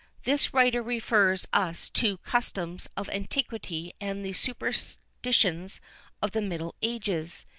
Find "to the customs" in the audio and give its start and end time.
1.91-2.89